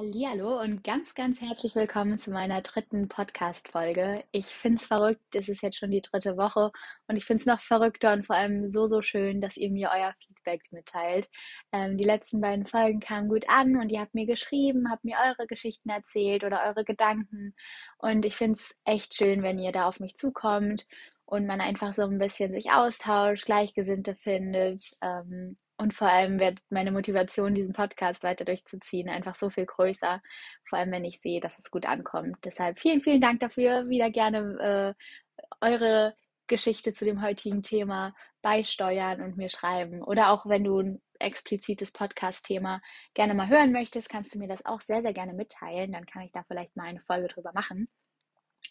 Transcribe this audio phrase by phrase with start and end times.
[0.00, 4.24] Hallihallo und ganz, ganz herzlich willkommen zu meiner dritten Podcast-Folge.
[4.32, 6.72] Ich finde es verrückt, es ist jetzt schon die dritte Woche
[7.06, 9.90] und ich finde es noch verrückter und vor allem so, so schön, dass ihr mir
[9.94, 11.28] euer Feedback mitteilt.
[11.70, 15.18] Ähm, die letzten beiden Folgen kamen gut an und ihr habt mir geschrieben, habt mir
[15.22, 17.54] eure Geschichten erzählt oder eure Gedanken
[17.98, 20.86] und ich finde es echt schön, wenn ihr da auf mich zukommt
[21.30, 24.84] und man einfach so ein bisschen sich austauscht, Gleichgesinnte findet.
[25.00, 30.20] Ähm, und vor allem wird meine Motivation, diesen Podcast weiter durchzuziehen, einfach so viel größer.
[30.68, 32.36] Vor allem, wenn ich sehe, dass es gut ankommt.
[32.44, 33.88] Deshalb vielen, vielen Dank dafür.
[33.88, 36.14] Wieder gerne äh, eure
[36.48, 40.02] Geschichte zu dem heutigen Thema beisteuern und mir schreiben.
[40.02, 42.82] Oder auch wenn du ein explizites Podcast-Thema
[43.14, 45.92] gerne mal hören möchtest, kannst du mir das auch sehr, sehr gerne mitteilen.
[45.92, 47.88] Dann kann ich da vielleicht mal eine Folge drüber machen.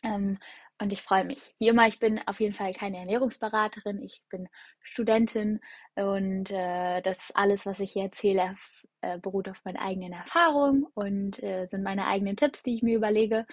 [0.03, 0.37] Ähm,
[0.81, 1.53] und ich freue mich.
[1.59, 4.47] Wie immer, ich bin auf jeden Fall keine Ernährungsberaterin, ich bin
[4.81, 5.59] Studentin
[5.95, 8.55] und äh, das alles, was ich hier erzähle,
[9.01, 12.95] äh, beruht auf meinen eigenen Erfahrungen und äh, sind meine eigenen Tipps, die ich mir
[12.95, 13.45] überlege.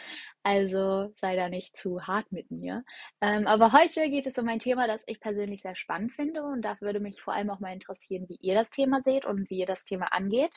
[0.44, 2.84] Also sei da nicht zu hart mit mir.
[3.20, 6.62] Ähm, aber heute geht es um ein Thema, das ich persönlich sehr spannend finde und
[6.62, 9.58] da würde mich vor allem auch mal interessieren, wie ihr das Thema seht und wie
[9.58, 10.54] ihr das Thema angeht.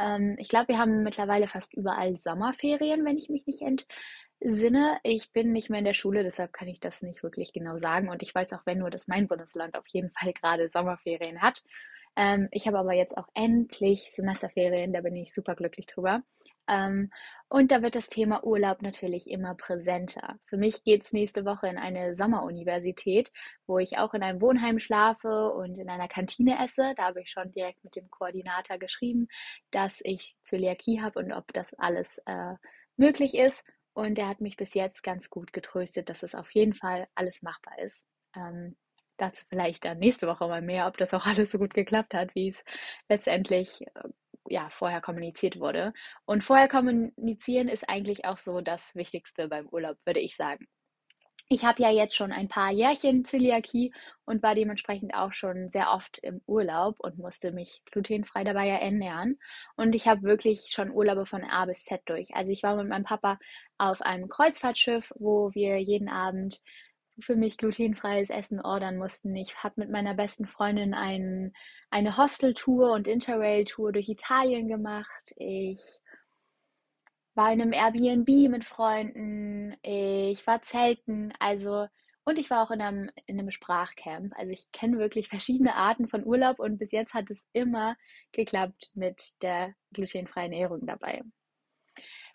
[0.00, 3.86] Ähm, ich glaube, wir haben mittlerweile fast überall Sommerferien, wenn ich mich nicht ent
[4.42, 7.76] Sinne, ich bin nicht mehr in der Schule, deshalb kann ich das nicht wirklich genau
[7.76, 8.08] sagen.
[8.08, 11.62] Und ich weiß auch, wenn nur, dass mein Bundesland auf jeden Fall gerade Sommerferien hat.
[12.16, 16.22] Ähm, ich habe aber jetzt auch endlich Semesterferien, da bin ich super glücklich drüber.
[16.68, 17.10] Ähm,
[17.48, 20.38] und da wird das Thema Urlaub natürlich immer präsenter.
[20.46, 23.32] Für mich geht es nächste Woche in eine Sommeruniversität,
[23.66, 26.94] wo ich auch in einem Wohnheim schlafe und in einer Kantine esse.
[26.96, 29.28] Da habe ich schon direkt mit dem Koordinator geschrieben,
[29.70, 32.54] dass ich Zöliakie habe und ob das alles äh,
[32.96, 33.64] möglich ist.
[34.00, 37.42] Und er hat mich bis jetzt ganz gut getröstet, dass es auf jeden Fall alles
[37.42, 38.06] machbar ist.
[38.34, 38.74] Ähm,
[39.18, 42.34] dazu vielleicht dann nächste Woche mal mehr, ob das auch alles so gut geklappt hat,
[42.34, 42.64] wie es
[43.10, 44.08] letztendlich äh,
[44.48, 45.92] ja, vorher kommuniziert wurde.
[46.24, 50.66] Und vorher kommunizieren ist eigentlich auch so das Wichtigste beim Urlaub, würde ich sagen
[51.48, 53.92] ich habe ja jetzt schon ein paar Jährchen Zöliakie
[54.24, 59.38] und war dementsprechend auch schon sehr oft im Urlaub und musste mich glutenfrei dabei ernähren.
[59.76, 62.34] Und ich habe wirklich schon Urlaube von A bis Z durch.
[62.34, 63.38] Also ich war mit meinem Papa
[63.78, 66.60] auf einem Kreuzfahrtschiff, wo wir jeden Abend
[67.18, 69.34] für mich glutenfreies Essen ordern mussten.
[69.36, 71.52] Ich habe mit meiner besten Freundin ein,
[71.90, 75.34] eine Hosteltour und Interrail-Tour durch Italien gemacht.
[75.36, 75.80] Ich
[77.40, 81.86] war in einem Airbnb mit Freunden, ich war zelten, also
[82.24, 84.34] und ich war auch in einem, in einem Sprachcamp.
[84.36, 87.96] Also ich kenne wirklich verschiedene Arten von Urlaub und bis jetzt hat es immer
[88.32, 91.22] geklappt mit der glutenfreien Ernährung dabei.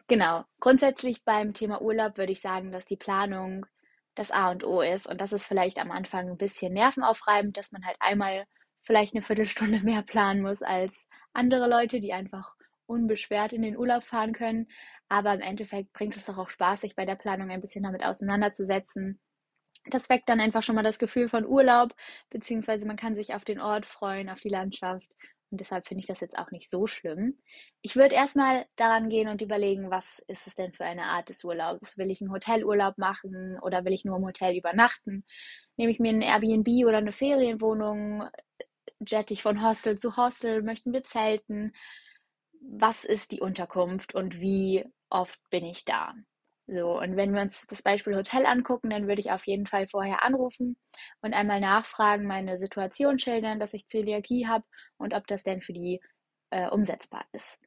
[0.07, 3.67] Genau, grundsätzlich beim Thema Urlaub würde ich sagen, dass die Planung
[4.15, 7.71] das A und O ist und das ist vielleicht am Anfang ein bisschen nervenaufreibend, dass
[7.71, 8.47] man halt einmal
[8.81, 12.55] vielleicht eine Viertelstunde mehr planen muss als andere Leute, die einfach
[12.87, 14.67] unbeschwert in den Urlaub fahren können.
[15.09, 18.03] Aber im Endeffekt bringt es doch auch Spaß, sich bei der Planung ein bisschen damit
[18.03, 19.19] auseinanderzusetzen.
[19.87, 21.93] Das weckt dann einfach schon mal das Gefühl von Urlaub,
[22.29, 25.09] beziehungsweise man kann sich auf den Ort freuen, auf die Landschaft.
[25.51, 27.37] Und deshalb finde ich das jetzt auch nicht so schlimm.
[27.81, 31.43] Ich würde erstmal daran gehen und überlegen, was ist es denn für eine Art des
[31.43, 31.97] Urlaubs?
[31.97, 35.23] Will ich einen Hotelurlaub machen oder will ich nur im Hotel übernachten?
[35.77, 38.27] Nehme ich mir ein Airbnb oder eine Ferienwohnung?
[39.05, 40.63] Jette ich von Hostel zu Hostel?
[40.63, 41.73] Möchten wir zelten?
[42.67, 46.13] Was ist die Unterkunft und wie oft bin ich da?
[46.67, 49.87] So, und wenn wir uns das Beispiel Hotel angucken, dann würde ich auf jeden Fall
[49.87, 50.77] vorher anrufen
[51.21, 54.65] und einmal nachfragen, meine Situation schildern, dass ich Zöliakie habe
[54.97, 56.01] und ob das denn für die
[56.49, 57.61] äh, umsetzbar ist.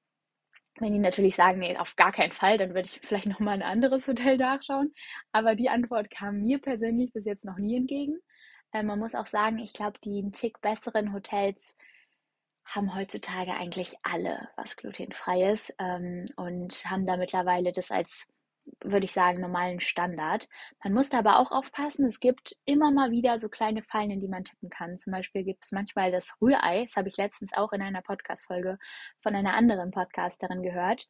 [0.81, 3.63] Wenn die natürlich sagen, nee, auf gar keinen Fall, dann würde ich vielleicht nochmal ein
[3.63, 4.93] anderes Hotel nachschauen.
[5.33, 8.19] Aber die Antwort kam mir persönlich bis jetzt noch nie entgegen.
[8.73, 11.77] Äh, man muss auch sagen, ich glaube, die einen Tick besseren Hotels
[12.69, 18.27] haben heutzutage eigentlich alle was glutenfreies ähm, und haben da mittlerweile das als,
[18.85, 20.49] würde ich sagen, normalen Standard.
[20.85, 24.21] Man muss da aber auch aufpassen, es gibt immer mal wieder so kleine Fallen, in
[24.21, 24.99] die man tippen kann.
[24.99, 28.79] Zum Beispiel gibt es manchmal das Rührei, das habe ich letztens auch in einer Podcast-Folge
[29.19, 31.09] von einer anderen Podcasterin gehört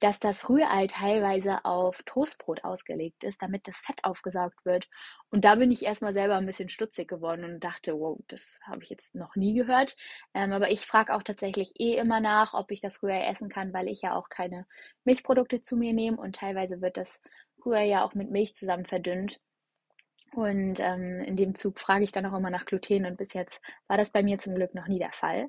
[0.00, 4.88] dass das Rührei teilweise auf Toastbrot ausgelegt ist, damit das Fett aufgesaugt wird.
[5.30, 8.82] Und da bin ich erstmal selber ein bisschen stutzig geworden und dachte, wow, das habe
[8.82, 9.96] ich jetzt noch nie gehört.
[10.34, 13.72] Ähm, aber ich frage auch tatsächlich eh immer nach, ob ich das Rührei essen kann,
[13.72, 14.66] weil ich ja auch keine
[15.04, 17.20] Milchprodukte zu mir nehme und teilweise wird das
[17.64, 19.40] Rührei ja auch mit Milch zusammen verdünnt.
[20.34, 23.60] Und ähm, in dem Zug frage ich dann auch immer nach Gluten und bis jetzt
[23.86, 25.48] war das bei mir zum Glück noch nie der Fall.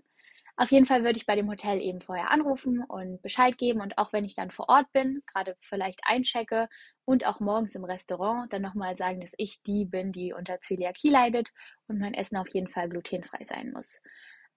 [0.57, 3.97] Auf jeden Fall würde ich bei dem Hotel eben vorher anrufen und Bescheid geben und
[3.97, 6.69] auch wenn ich dann vor Ort bin, gerade vielleicht einchecke
[7.03, 11.09] und auch morgens im Restaurant, dann nochmal sagen, dass ich die bin, die unter Zöliakie
[11.09, 11.49] leidet
[11.87, 14.01] und mein Essen auf jeden Fall glutenfrei sein muss.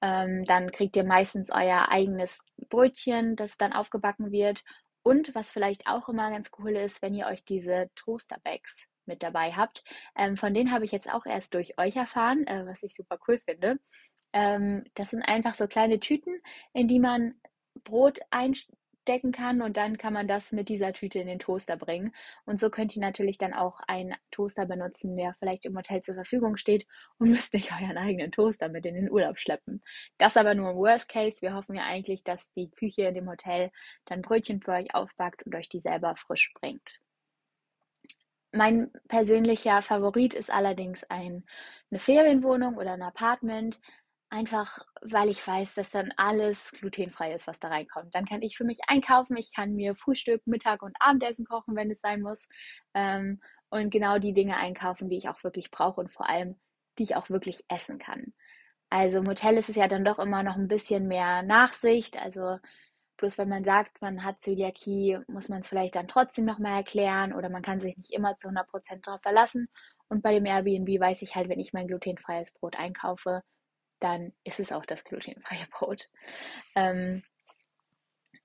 [0.01, 4.63] Ähm, dann kriegt ihr meistens euer eigenes Brötchen, das dann aufgebacken wird.
[5.03, 9.53] Und was vielleicht auch immer ganz cool ist, wenn ihr euch diese Toasterbags mit dabei
[9.53, 9.83] habt.
[10.17, 13.19] Ähm, von denen habe ich jetzt auch erst durch euch erfahren, äh, was ich super
[13.27, 13.79] cool finde.
[14.33, 16.41] Ähm, das sind einfach so kleine Tüten,
[16.73, 17.35] in die man
[17.85, 22.15] Brot einstecken kann und dann kann man das mit dieser Tüte in den Toaster bringen.
[22.45, 26.15] Und so könnt ihr natürlich dann auch einen Toaster benutzen, der vielleicht im Hotel zur
[26.15, 26.87] Verfügung steht
[27.19, 29.83] und müsst nicht euren eigenen Toaster mit in den Urlaub schleppen.
[30.19, 31.41] Das aber nur im Worst Case.
[31.41, 33.71] Wir hoffen ja eigentlich, dass die Küche in dem Hotel
[34.05, 37.01] dann Brötchen für euch aufbackt und euch die selber frisch bringt.
[38.53, 41.45] Mein persönlicher Favorit ist allerdings ein,
[41.91, 43.79] eine Ferienwohnung oder ein Apartment,
[44.31, 48.15] einfach weil ich weiß, dass dann alles glutenfrei ist, was da reinkommt.
[48.15, 51.91] Dann kann ich für mich einkaufen, ich kann mir Frühstück, Mittag und Abendessen kochen, wenn
[51.91, 52.47] es sein muss.
[52.95, 53.41] Ähm,
[53.71, 56.57] und genau die Dinge einkaufen, die ich auch wirklich brauche und vor allem,
[56.99, 58.33] die ich auch wirklich essen kann.
[58.91, 62.21] Also im Hotel ist es ja dann doch immer noch ein bisschen mehr Nachsicht.
[62.21, 62.59] Also
[63.19, 67.33] Bloß wenn man sagt, man hat Zöliakie, muss man es vielleicht dann trotzdem nochmal erklären
[67.33, 69.69] oder man kann sich nicht immer zu 100% darauf verlassen.
[70.09, 73.43] Und bei dem Airbnb weiß ich halt, wenn ich mein glutenfreies Brot einkaufe,
[74.01, 76.09] dann ist es auch das glutenfreie Brot.
[76.75, 77.23] Ähm,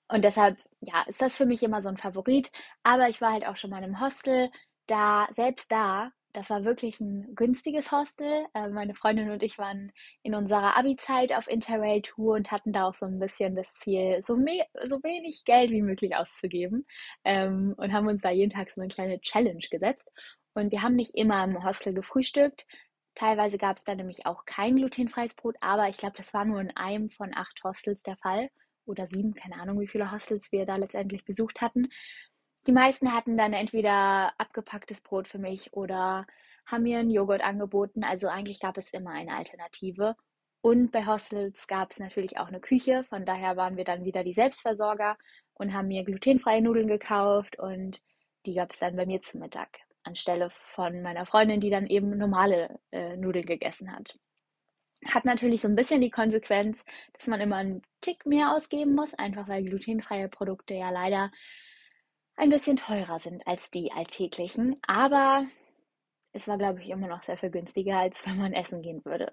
[0.07, 2.51] und deshalb, ja, ist das für mich immer so ein Favorit.
[2.83, 4.51] Aber ich war halt auch schon mal im Hostel.
[4.87, 8.45] Da, selbst da das war wirklich ein günstiges Hostel.
[8.55, 9.91] Äh, meine Freundin und ich waren
[10.23, 14.35] in unserer Abi-Zeit auf Interrail-Tour und hatten da auch so ein bisschen das Ziel, so,
[14.83, 16.85] so wenig Geld wie möglich auszugeben
[17.23, 20.11] ähm, und haben uns da jeden Tag so eine kleine Challenge gesetzt.
[20.55, 22.65] Und wir haben nicht immer im Hostel gefrühstückt.
[23.15, 26.59] Teilweise gab es da nämlich auch kein glutenfreies Brot, aber ich glaube, das war nur
[26.61, 28.49] in einem von acht Hostels der Fall
[28.85, 31.89] oder sieben, keine Ahnung, wie viele Hostels wir da letztendlich besucht hatten.
[32.67, 36.25] Die meisten hatten dann entweder abgepacktes Brot für mich oder
[36.65, 38.03] haben mir einen Joghurt angeboten.
[38.03, 40.15] Also eigentlich gab es immer eine Alternative.
[40.61, 43.03] Und bei Hostels gab es natürlich auch eine Küche.
[43.03, 45.17] Von daher waren wir dann wieder die Selbstversorger
[45.55, 48.01] und haben mir glutenfreie Nudeln gekauft und
[48.45, 49.79] die gab es dann bei mir zum Mittag.
[50.03, 54.19] Anstelle von meiner Freundin, die dann eben normale äh, Nudeln gegessen hat.
[55.05, 56.83] Hat natürlich so ein bisschen die Konsequenz,
[57.13, 61.31] dass man immer einen Tick mehr ausgeben muss, einfach weil glutenfreie Produkte ja leider
[62.35, 65.45] ein bisschen teurer sind als die alltäglichen, aber
[66.31, 69.31] es war, glaube ich, immer noch sehr viel günstiger, als wenn man essen gehen würde.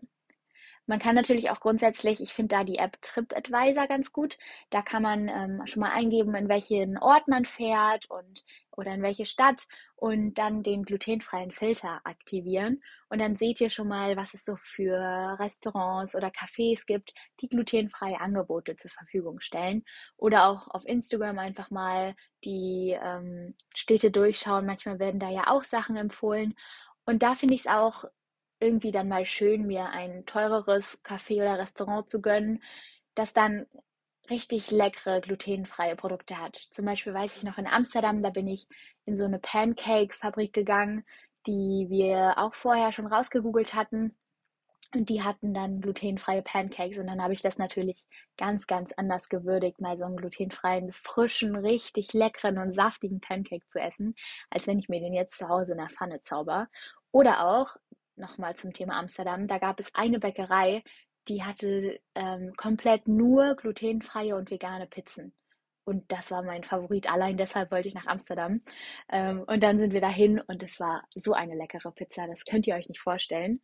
[0.87, 4.39] Man kann natürlich auch grundsätzlich, ich finde da die App TripAdvisor ganz gut.
[4.71, 9.03] Da kann man ähm, schon mal eingeben, in welchen Ort man fährt und oder in
[9.03, 12.83] welche Stadt und dann den glutenfreien Filter aktivieren.
[13.09, 17.49] Und dann seht ihr schon mal, was es so für Restaurants oder Cafés gibt, die
[17.49, 19.85] glutenfreie Angebote zur Verfügung stellen.
[20.17, 24.67] Oder auch auf Instagram einfach mal die ähm, Städte durchschauen.
[24.67, 26.55] Manchmal werden da ja auch Sachen empfohlen.
[27.05, 28.05] Und da finde ich es auch
[28.61, 32.63] irgendwie dann mal schön, mir ein teureres Café oder Restaurant zu gönnen,
[33.15, 33.67] das dann
[34.31, 36.57] richtig leckere glutenfreie Produkte hat.
[36.57, 38.69] Zum Beispiel weiß ich noch in Amsterdam, da bin ich
[39.05, 41.05] in so eine Pancake-Fabrik gegangen,
[41.47, 44.15] die wir auch vorher schon rausgegoogelt hatten.
[44.93, 48.07] Und die hatten dann glutenfreie Pancakes und dann habe ich das natürlich
[48.37, 53.81] ganz, ganz anders gewürdigt, mal so einen glutenfreien, frischen, richtig leckeren und saftigen Pancake zu
[53.81, 54.17] essen,
[54.51, 56.69] als wenn ich mir den jetzt zu Hause in der Pfanne zauber.
[57.13, 57.77] Oder auch,
[58.21, 60.83] nochmal zum Thema Amsterdam, da gab es eine Bäckerei,
[61.29, 65.33] die hatte ähm, komplett nur glutenfreie und vegane Pizzen.
[65.85, 67.11] Und das war mein Favorit.
[67.11, 68.63] Allein deshalb wollte ich nach Amsterdam.
[69.11, 72.27] Ähm, und dann sind wir dahin und es war so eine leckere Pizza.
[72.27, 73.61] Das könnt ihr euch nicht vorstellen.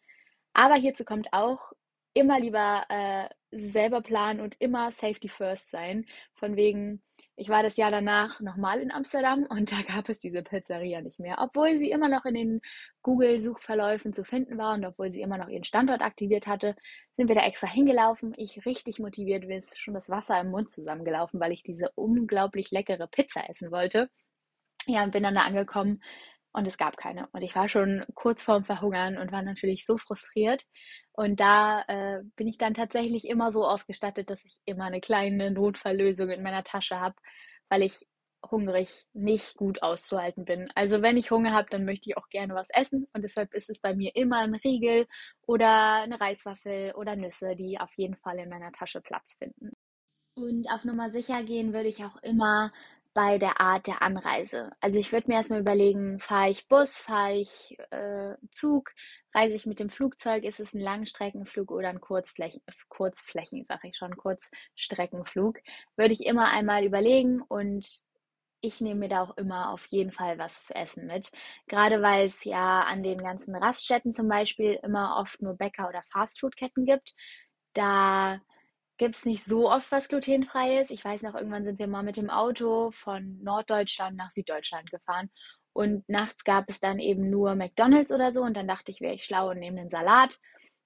[0.52, 1.72] Aber hierzu kommt auch
[2.16, 6.06] immer lieber äh, selber planen und immer Safety First sein.
[6.34, 7.02] Von wegen,
[7.36, 11.20] ich war das Jahr danach nochmal in Amsterdam und da gab es diese Pizzeria nicht
[11.20, 12.60] mehr, obwohl sie immer noch in den
[13.02, 16.74] Google-Suchverläufen zu finden war und obwohl sie immer noch ihren Standort aktiviert hatte,
[17.12, 18.32] sind wir da extra hingelaufen.
[18.38, 23.06] Ich richtig motiviert, ist schon das Wasser im Mund zusammengelaufen, weil ich diese unglaublich leckere
[23.08, 24.08] Pizza essen wollte.
[24.86, 26.00] Ja, und bin dann da angekommen
[26.56, 27.28] und es gab keine.
[27.32, 30.64] Und ich war schon kurz vorm Verhungern und war natürlich so frustriert.
[31.12, 35.50] Und da äh, bin ich dann tatsächlich immer so ausgestattet, dass ich immer eine kleine
[35.50, 37.14] Notfalllösung in meiner Tasche habe,
[37.68, 38.06] weil ich
[38.50, 40.70] hungrig nicht gut auszuhalten bin.
[40.74, 43.68] Also wenn ich Hunger habe, dann möchte ich auch gerne was essen und deshalb ist
[43.68, 45.06] es bei mir immer ein Riegel
[45.46, 49.72] oder eine Reiswaffel oder Nüsse, die auf jeden Fall in meiner Tasche Platz finden.
[50.38, 52.72] Und auf Nummer sicher gehen würde ich auch immer
[53.16, 54.72] bei der Art der Anreise.
[54.78, 58.92] Also ich würde mir erstmal überlegen, fahre ich Bus, fahre ich äh, Zug,
[59.34, 63.96] reise ich mit dem Flugzeug, ist es ein Langstreckenflug oder ein Kurzflächen, Kurzflächen, sage ich
[63.96, 65.60] schon, Kurzstreckenflug,
[65.96, 67.88] würde ich immer einmal überlegen und
[68.60, 71.30] ich nehme mir da auch immer auf jeden Fall was zu essen mit.
[71.68, 76.02] Gerade weil es ja an den ganzen Raststätten zum Beispiel immer oft nur Bäcker oder
[76.02, 77.14] Fastfood-Ketten gibt
[77.76, 78.40] da
[78.98, 80.90] gibt es nicht so oft was glutenfreies.
[80.90, 85.30] Ich weiß noch, irgendwann sind wir mal mit dem Auto von Norddeutschland nach Süddeutschland gefahren
[85.76, 89.12] und nachts gab es dann eben nur McDonald's oder so und dann dachte ich, wäre
[89.12, 90.38] ich schlau und nehme einen Salat.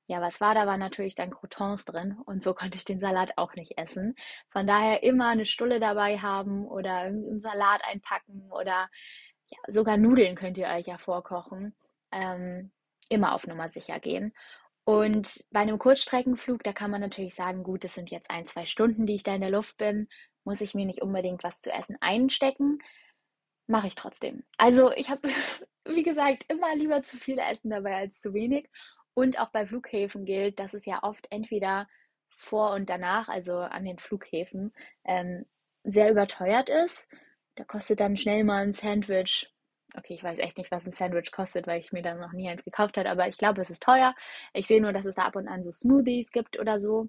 [0.09, 0.67] Ja, was war da?
[0.67, 4.17] War natürlich dann Croutons drin und so konnte ich den Salat auch nicht essen.
[4.51, 8.89] Von daher immer eine Stulle dabei haben oder irgendeinen Salat einpacken oder
[9.47, 11.77] ja, sogar Nudeln könnt ihr euch ja vorkochen.
[12.11, 12.73] Ähm,
[13.09, 14.33] immer auf Nummer sicher gehen.
[14.85, 18.65] Und bei einem Kurzstreckenflug, da kann man natürlich sagen, gut, das sind jetzt ein, zwei
[18.65, 20.09] Stunden, die ich da in der Luft bin,
[20.45, 22.79] muss ich mir nicht unbedingt was zu essen einstecken.
[23.67, 24.43] Mache ich trotzdem.
[24.57, 25.29] Also ich habe,
[25.85, 28.69] wie gesagt, immer lieber zu viel Essen dabei als zu wenig.
[29.15, 31.89] Und auch bei Flughäfen gilt, dass es ja oft entweder
[32.29, 34.73] vor und danach, also an den Flughäfen,
[35.05, 35.45] ähm,
[35.85, 37.09] sehr überteuert ist.
[37.57, 39.53] Da kostet dann schnell mal ein Sandwich
[39.97, 42.49] Okay, ich weiß echt nicht, was ein Sandwich kostet, weil ich mir da noch nie
[42.49, 44.15] eins gekauft habe, aber ich glaube, es ist teuer.
[44.53, 47.09] Ich sehe nur, dass es da ab und an so Smoothies gibt oder so.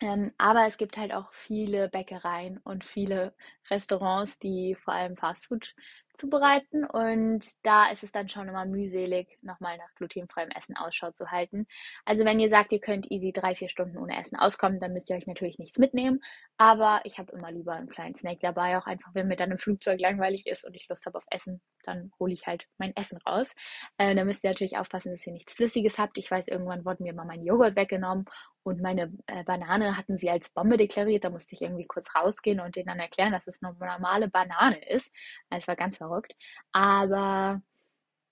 [0.00, 3.34] Ähm, aber es gibt halt auch viele Bäckereien und viele
[3.70, 5.74] Restaurants, die vor allem Fastfood
[6.14, 6.84] zubereiten.
[6.84, 11.66] Und da ist es dann schon immer mühselig, nochmal nach glutenfreiem Essen Ausschau zu halten.
[12.04, 15.10] Also wenn ihr sagt, ihr könnt easy drei, vier Stunden ohne Essen auskommen, dann müsst
[15.10, 16.20] ihr euch natürlich nichts mitnehmen.
[16.56, 19.58] Aber ich habe immer lieber einen kleinen Snack dabei, auch einfach, wenn mir dann im
[19.58, 23.18] Flugzeug langweilig ist und ich Lust habe auf Essen, dann hole ich halt mein Essen
[23.18, 23.50] raus.
[23.98, 26.16] Äh, da müsst ihr natürlich aufpassen, dass ihr nichts Flüssiges habt.
[26.18, 28.26] Ich weiß, irgendwann wurde mir mal mein Joghurt weggenommen
[28.62, 31.24] und meine äh, Banane hatten sie als Bombe deklariert.
[31.24, 34.82] Da musste ich irgendwie kurz rausgehen und denen dann erklären, dass es eine normale Banane
[34.88, 35.12] ist.
[35.50, 36.34] Es war ganz verrückt.
[36.72, 37.62] Aber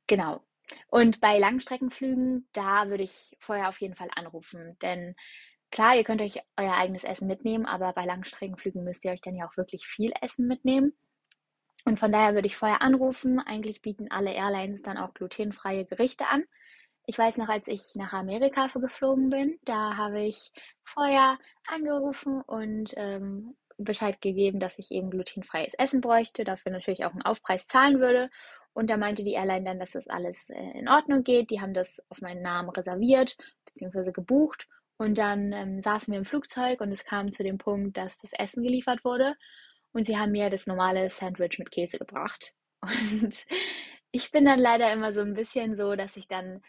[0.07, 0.43] genau.
[0.89, 4.77] Und bei Langstreckenflügen, da würde ich vorher auf jeden Fall anrufen.
[4.83, 5.15] Denn
[5.71, 9.37] klar, ihr könnt euch euer eigenes Essen mitnehmen, aber bei Langstreckenflügen müsst ihr euch dann
[9.37, 10.93] ja auch wirklich viel Essen mitnehmen.
[11.85, 13.41] Und von daher würde ich vorher anrufen.
[13.41, 16.45] Eigentlich bieten alle Airlines dann auch glutenfreie Gerichte an.
[17.07, 20.53] Ich weiß noch, als ich nach Amerika geflogen bin, da habe ich
[20.85, 21.37] vorher
[21.67, 27.23] angerufen und ähm, Bescheid gegeben, dass ich eben glutenfreies Essen bräuchte, dafür natürlich auch einen
[27.23, 28.31] Aufpreis zahlen würde.
[28.73, 31.51] Und da meinte die Airline dann, dass das alles äh, in Ordnung geht.
[31.51, 33.37] Die haben das auf meinen Namen reserviert
[33.67, 34.13] bzw.
[34.13, 34.69] gebucht.
[34.97, 38.33] Und dann ähm, saßen wir im Flugzeug und es kam zu dem Punkt, dass das
[38.33, 39.35] Essen geliefert wurde.
[39.93, 42.55] Und sie haben mir das normale Sandwich mit Käse gebracht.
[42.83, 43.45] Und
[44.11, 46.63] ich bin dann leider immer so ein bisschen so, dass ich dann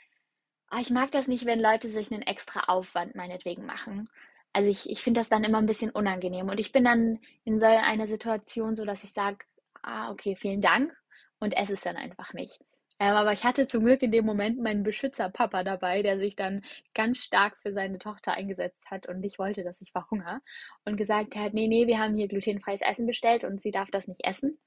[0.74, 4.10] Ah, ich mag das nicht, wenn Leute sich einen extra Aufwand meinetwegen machen.
[4.54, 6.50] Also ich, ich finde das dann immer ein bisschen unangenehm.
[6.50, 9.40] Und ich bin dann in so einer Situation so, dass ich sage,
[9.82, 10.96] ah, okay, vielen Dank
[11.40, 12.60] und esse es dann einfach nicht.
[13.00, 16.62] Ähm, aber ich hatte zum Glück in dem Moment meinen Beschützerpapa dabei, der sich dann
[16.94, 20.40] ganz stark für seine Tochter eingesetzt hat und nicht wollte, dass ich verhungere.
[20.86, 24.08] Und gesagt hat, nee, nee, wir haben hier glutenfreies Essen bestellt und sie darf das
[24.08, 24.60] nicht essen.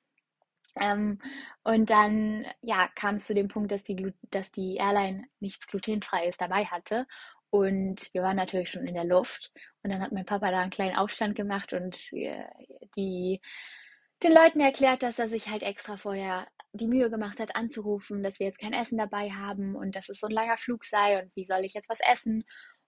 [0.79, 1.19] Ähm,
[1.65, 6.37] und dann ja, kam es zu dem Punkt, dass die, dass die Airline nichts glutenfreies
[6.37, 7.07] dabei hatte.
[7.51, 9.53] Und wir waren natürlich schon in der Luft.
[9.83, 12.45] Und dann hat mein Papa da einen kleinen Aufstand gemacht und äh,
[12.97, 13.41] die,
[14.23, 18.39] den Leuten erklärt, dass er sich halt extra vorher die Mühe gemacht hat, anzurufen, dass
[18.39, 21.35] wir jetzt kein Essen dabei haben und dass es so ein langer Flug sei und
[21.35, 22.45] wie soll ich jetzt was essen.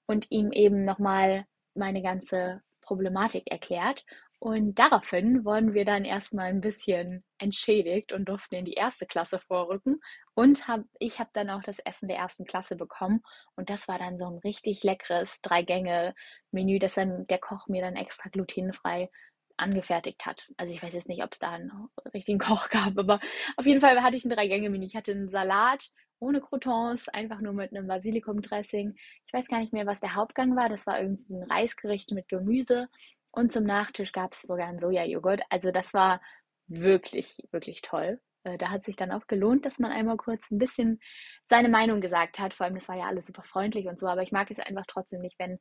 [0.07, 4.05] Und ihm eben nochmal meine ganze Problematik erklärt.
[4.41, 9.41] Und daraufhin wurden wir dann erstmal ein bisschen entschädigt und durften in die erste Klasse
[9.41, 10.01] vorrücken.
[10.35, 13.23] Und hab, ich habe dann auch das Essen der ersten Klasse bekommen.
[13.57, 17.97] Und das war dann so ein richtig leckeres Drei-Gänge-Menü, das dann der Koch mir dann
[17.97, 19.11] extra glutenfrei
[19.57, 20.49] angefertigt hat.
[20.57, 21.73] Also ich weiß jetzt nicht, ob es da einen
[22.15, 23.19] richtigen Koch gab, aber
[23.57, 24.85] auf jeden Fall hatte ich ein Drei-Gänge-Menü.
[24.85, 25.91] Ich hatte einen Salat
[26.21, 28.97] ohne Croutons, einfach nur mit einem Basilikum-Dressing.
[29.27, 30.69] Ich weiß gar nicht mehr, was der Hauptgang war.
[30.69, 32.89] Das war irgendwie ein Reisgericht mit Gemüse
[33.31, 35.43] und zum Nachtisch gab es sogar einen Sojajoghurt.
[35.51, 36.21] Also das war
[36.67, 38.21] wirklich, wirklich toll.
[38.45, 41.01] Äh, da hat sich dann auch gelohnt, dass man einmal kurz ein bisschen
[41.45, 42.55] seine Meinung gesagt hat.
[42.55, 44.87] Vor allem, das war ja alles super freundlich und so, aber ich mag es einfach
[44.87, 45.59] trotzdem nicht, wenn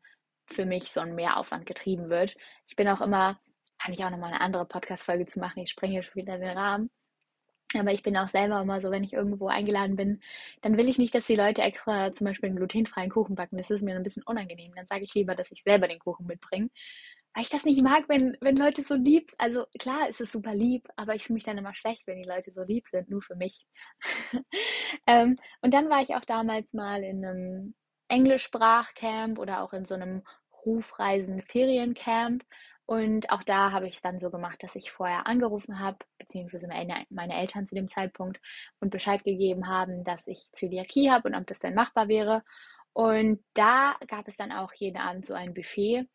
[0.50, 2.36] für mich so ein Mehraufwand getrieben wird.
[2.68, 3.40] Ich bin auch immer,
[3.80, 6.90] kann ich auch nochmal eine andere Podcast-Folge zu machen, ich springe schon wieder den Rahmen.
[7.78, 10.22] Aber ich bin auch selber immer so, wenn ich irgendwo eingeladen bin,
[10.62, 13.58] dann will ich nicht, dass die Leute extra zum Beispiel einen glutenfreien Kuchen backen.
[13.58, 14.74] Das ist mir ein bisschen unangenehm.
[14.74, 16.70] Dann sage ich lieber, dass ich selber den Kuchen mitbringe
[17.38, 20.56] weil ich das nicht mag, wenn, wenn Leute so lieb, also klar ist es super
[20.56, 23.22] lieb, aber ich fühle mich dann immer schlecht, wenn die Leute so lieb sind, nur
[23.22, 23.64] für mich.
[25.06, 27.76] ähm, und dann war ich auch damals mal in einem
[28.08, 30.24] Englischsprachcamp oder auch in so einem
[30.66, 32.44] Rufreisen-Feriencamp.
[32.88, 36.68] Und auch da habe ich es dann so gemacht, dass ich vorher angerufen habe, beziehungsweise
[36.68, 38.42] meine, meine Eltern zu dem Zeitpunkt
[38.80, 42.44] und Bescheid gegeben haben, dass ich Zöliakie habe und ob das denn machbar wäre.
[42.94, 46.08] Und da gab es dann auch jeden Abend so ein Buffet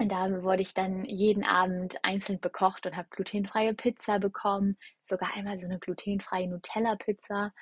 [0.00, 5.34] und da wurde ich dann jeden Abend einzeln bekocht und habe glutenfreie Pizza bekommen, sogar
[5.34, 7.52] einmal so eine glutenfreie Nutella-Pizza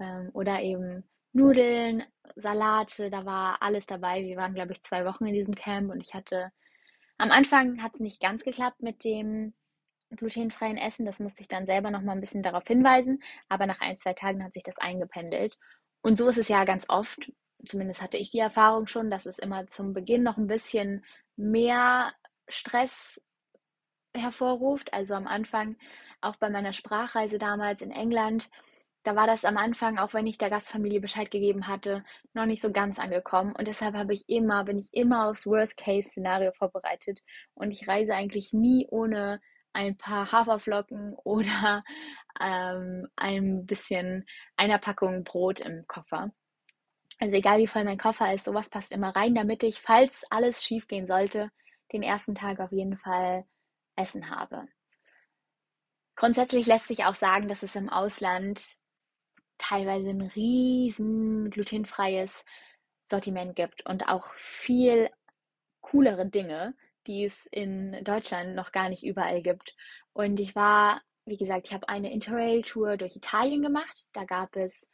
[0.00, 2.04] ähm, oder eben Nudeln,
[2.36, 4.22] Salate, da war alles dabei.
[4.22, 6.52] Wir waren, glaube ich, zwei Wochen in diesem Camp und ich hatte
[7.18, 9.52] am Anfang hat es nicht ganz geklappt mit dem
[10.10, 11.04] glutenfreien Essen.
[11.04, 13.20] Das musste ich dann selber noch mal ein bisschen darauf hinweisen.
[13.48, 15.58] Aber nach ein, zwei Tagen hat sich das eingependelt.
[16.00, 17.32] Und so ist es ja ganz oft.
[17.66, 21.04] Zumindest hatte ich die Erfahrung schon, dass es immer zum Beginn noch ein bisschen
[21.36, 22.12] mehr
[22.48, 23.20] Stress
[24.14, 24.92] hervorruft.
[24.92, 25.76] Also am Anfang,
[26.20, 28.50] auch bei meiner Sprachreise damals in England,
[29.04, 32.60] da war das am Anfang, auch wenn ich der Gastfamilie Bescheid gegeben hatte, noch nicht
[32.60, 33.54] so ganz angekommen.
[33.56, 37.20] Und deshalb habe ich immer, bin ich immer aufs Worst-Case-Szenario vorbereitet.
[37.54, 39.40] Und ich reise eigentlich nie ohne
[39.72, 41.84] ein paar Haferflocken oder
[42.40, 46.32] ähm, ein bisschen einer Packung Brot im Koffer.
[47.18, 50.62] Also egal wie voll mein Koffer ist, sowas passt immer rein, damit ich, falls alles
[50.62, 51.50] schief gehen sollte,
[51.92, 53.44] den ersten Tag auf jeden Fall
[53.96, 54.68] Essen habe.
[56.14, 58.78] Grundsätzlich lässt sich auch sagen, dass es im Ausland
[59.56, 62.44] teilweise ein riesen glutenfreies
[63.04, 65.10] Sortiment gibt und auch viel
[65.80, 66.74] coolere Dinge,
[67.06, 69.76] die es in Deutschland noch gar nicht überall gibt.
[70.12, 74.08] Und ich war, wie gesagt, ich habe eine Interrail-Tour durch Italien gemacht.
[74.12, 74.86] Da gab es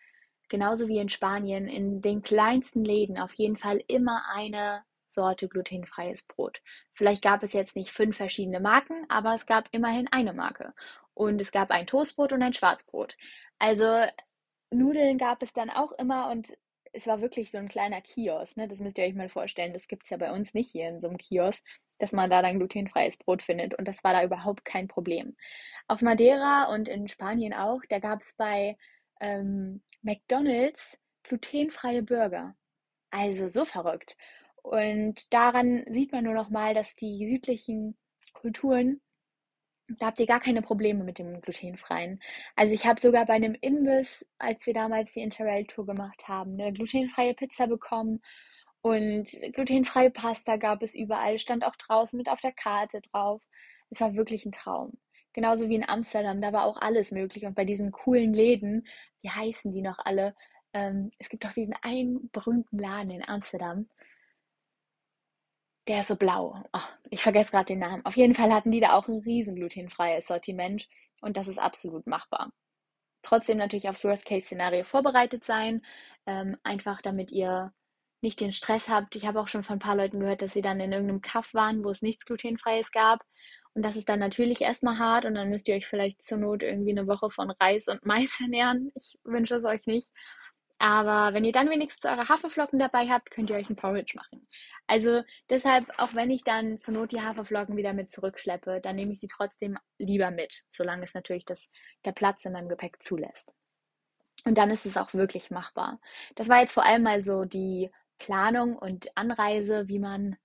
[0.49, 6.25] genauso wie in Spanien in den kleinsten Läden auf jeden Fall immer eine Sorte glutenfreies
[6.25, 6.61] Brot.
[6.93, 10.75] Vielleicht gab es jetzt nicht fünf verschiedene Marken, aber es gab immerhin eine Marke.
[11.15, 13.17] Und es gab ein Toastbrot und ein Schwarzbrot.
[13.59, 14.05] Also
[14.71, 16.53] Nudeln gab es dann auch immer und
[16.93, 18.69] es war wirklich so ein kleiner Kiosk, ne?
[18.69, 19.73] Das müsst ihr euch mal vorstellen.
[19.73, 21.63] Das gibt es ja bei uns nicht hier in so einem Kiosk,
[21.99, 23.75] dass man da dann glutenfreies Brot findet.
[23.77, 25.37] Und das war da überhaupt kein Problem.
[25.89, 28.77] Auf Madeira und in Spanien auch, da gab es bei
[29.21, 32.55] ähm, McDonald's glutenfreie Burger.
[33.11, 34.17] Also so verrückt.
[34.63, 37.97] Und daran sieht man nur noch mal, dass die südlichen
[38.33, 39.01] Kulturen
[39.89, 42.21] da habt ihr gar keine Probleme mit dem glutenfreien.
[42.57, 46.73] Also ich habe sogar bei einem Imbiss, als wir damals die Interrail-Tour gemacht haben, eine
[46.73, 48.23] glutenfreie Pizza bekommen
[48.81, 53.43] und glutenfreie Pasta gab es überall, stand auch draußen mit auf der Karte drauf.
[53.91, 54.99] Es war wirklich ein Traum.
[55.35, 57.45] Genauso wie in Amsterdam, da war auch alles möglich.
[57.45, 58.87] Und bei diesen coolen Läden,
[59.21, 60.35] wie heißen die noch alle?
[60.73, 63.89] Ähm, es gibt doch diesen einen berühmten Laden in Amsterdam.
[65.89, 66.63] Der ist so blau.
[66.73, 68.05] Ach, ich vergesse gerade den Namen.
[68.07, 70.89] Auf jeden Fall hatten die da auch ein riesen glutenfreies Sortiment
[71.21, 72.53] und das ist absolut machbar.
[73.23, 75.85] Trotzdem natürlich aufs Worst-Case-Szenario vorbereitet sein,
[76.27, 77.73] ähm, einfach damit ihr
[78.23, 79.17] nicht den Stress habt.
[79.17, 81.55] Ich habe auch schon von ein paar Leuten gehört, dass sie dann in irgendeinem Kaff
[81.55, 83.25] waren, wo es nichts glutenfreies gab.
[83.75, 86.63] Und das ist dann natürlich erstmal hart und dann müsst ihr euch vielleicht zur Not
[86.63, 88.93] irgendwie eine Woche von Reis und Mais ernähren.
[88.95, 90.11] Ich wünsche es euch nicht.
[90.79, 94.47] Aber wenn ihr dann wenigstens eure Haferflocken dabei habt, könnt ihr euch ein Porridge machen.
[94.87, 99.13] Also deshalb, auch wenn ich dann zur Not die Haferflocken wieder mit zurückschleppe, dann nehme
[99.13, 101.71] ich sie trotzdem lieber mit, solange es natürlich das,
[102.05, 103.53] der Platz in meinem Gepäck zulässt.
[104.45, 106.01] Und dann ist es auch wirklich machbar.
[106.35, 110.37] Das war jetzt vor allem mal so die Planung und Anreise, wie man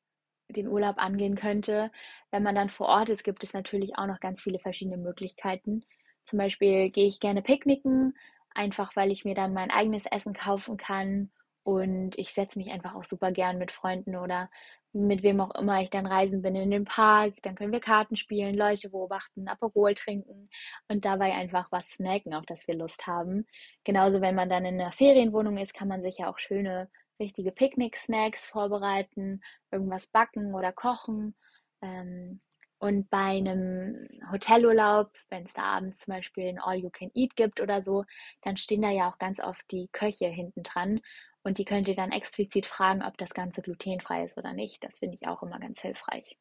[0.50, 1.92] den Urlaub angehen könnte.
[2.32, 5.84] Wenn man dann vor Ort ist, gibt es natürlich auch noch ganz viele verschiedene Möglichkeiten.
[6.24, 8.16] Zum Beispiel gehe ich gerne picknicken,
[8.54, 11.32] einfach weil ich mir dann mein eigenes Essen kaufen kann
[11.64, 14.50] und ich setze mich einfach auch super gern mit Freunden oder
[14.92, 17.36] mit wem auch immer ich dann reisen bin in den Park.
[17.44, 20.50] Dann können wir Karten spielen, Leute beobachten, Aperol trinken
[20.88, 23.46] und dabei einfach was snacken, auf das wir Lust haben.
[23.84, 27.52] Genauso, wenn man dann in einer Ferienwohnung ist, kann man sich ja auch schöne, richtige
[27.52, 31.36] Picknick-Snacks vorbereiten, irgendwas backen oder kochen.
[31.82, 32.42] Ähm,
[32.80, 38.06] und bei einem Hotelurlaub, wenn es da abends zum Beispiel ein All-You-Can-Eat gibt oder so,
[38.42, 41.02] dann stehen da ja auch ganz oft die Köche hinten dran
[41.44, 44.84] und die könnt ihr dann explizit fragen, ob das Ganze glutenfrei ist oder nicht.
[44.84, 46.38] Das finde ich auch immer ganz hilfreich.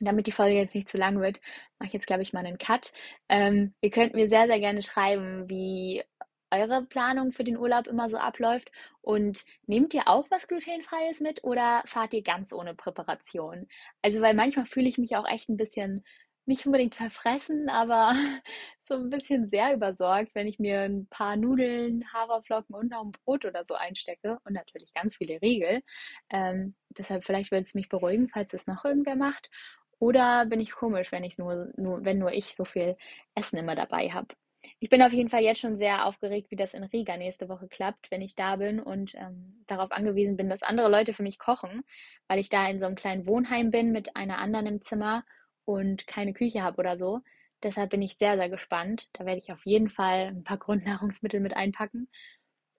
[0.00, 1.40] Damit die Folge jetzt nicht zu lang wird,
[1.78, 2.92] mache ich jetzt, glaube ich, mal einen Cut.
[3.28, 6.02] Ähm, ihr könnt mir sehr, sehr gerne schreiben, wie
[6.52, 8.70] eure Planung für den Urlaub immer so abläuft.
[9.00, 13.68] Und nehmt ihr auch was glutenfreies mit oder fahrt ihr ganz ohne Präparation?
[14.02, 16.04] Also, weil manchmal fühle ich mich auch echt ein bisschen
[16.46, 18.14] nicht unbedingt verfressen, aber
[18.80, 23.12] so ein bisschen sehr übersorgt, wenn ich mir ein paar Nudeln, Haferflocken und noch ein
[23.12, 25.82] Brot oder so einstecke und natürlich ganz viele Riegel.
[26.30, 29.50] Ähm, deshalb vielleicht wird es mich beruhigen, falls es noch irgendwer macht.
[29.98, 32.96] Oder bin ich komisch, wenn ich nur, nur, wenn nur ich so viel
[33.36, 34.34] Essen immer dabei habe?
[34.78, 37.68] Ich bin auf jeden Fall jetzt schon sehr aufgeregt, wie das in Riga nächste Woche
[37.68, 41.38] klappt, wenn ich da bin und ähm, darauf angewiesen bin, dass andere Leute für mich
[41.38, 41.84] kochen,
[42.28, 45.24] weil ich da in so einem kleinen Wohnheim bin mit einer anderen im Zimmer
[45.64, 47.20] und keine Küche habe oder so.
[47.62, 49.08] Deshalb bin ich sehr, sehr gespannt.
[49.12, 52.08] Da werde ich auf jeden Fall ein paar Grundnahrungsmittel mit einpacken.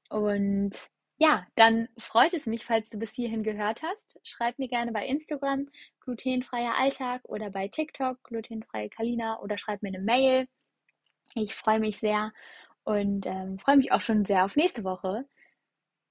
[0.10, 0.72] Und
[1.18, 4.20] ja, dann freut es mich, falls du bis hierhin gehört hast.
[4.24, 5.70] Schreib mir gerne bei Instagram
[6.02, 10.48] glutenfreier Alltag oder bei TikTok glutenfreie Kalina oder schreib mir eine Mail.
[11.36, 12.32] Ich freue mich sehr
[12.84, 15.26] und ähm, freue mich auch schon sehr auf nächste Woche.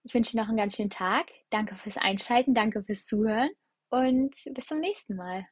[0.04, 1.30] Ich wünsche dir noch einen ganz schönen Tag.
[1.50, 3.50] Danke fürs Einschalten, danke fürs Zuhören
[3.90, 5.46] und bis zum nächsten Mal.